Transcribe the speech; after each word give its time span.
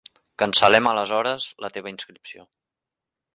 Cancel·lem 0.43 0.89
aleshores 0.91 1.45
la 1.67 1.71
teva 1.77 1.93
inscripció. 1.93 2.47